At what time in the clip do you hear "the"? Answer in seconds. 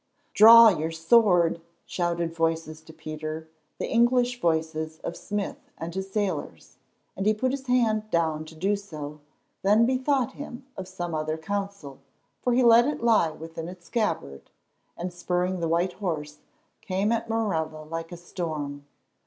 15.59-15.67